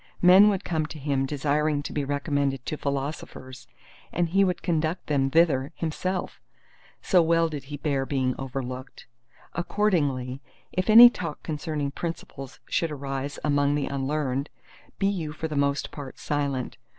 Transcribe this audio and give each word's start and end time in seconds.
Men 0.23 0.49
would 0.49 0.63
come 0.65 0.87
to 0.87 0.97
him 0.97 1.27
desiring 1.27 1.83
to 1.83 1.93
be 1.93 2.03
recommended 2.03 2.65
to 2.65 2.75
philosophers, 2.75 3.67
and 4.11 4.29
he 4.29 4.43
would 4.43 4.63
conduct 4.63 5.05
them 5.05 5.29
thither 5.29 5.73
himself—so 5.75 7.21
well 7.21 7.47
did 7.47 7.65
he 7.65 7.77
bear 7.77 8.07
being 8.07 8.33
overlooked. 8.39 9.05
Accordingly 9.53 10.41
if 10.71 10.89
any 10.89 11.11
talk 11.11 11.43
concerning 11.43 11.91
principles 11.91 12.59
should 12.67 12.89
arise 12.89 13.37
among 13.43 13.75
the 13.75 13.85
unlearned, 13.85 14.49
be 14.97 15.05
you 15.05 15.33
for 15.33 15.47
the 15.47 15.55
most 15.55 15.91
part 15.91 16.17
silent. 16.17 16.77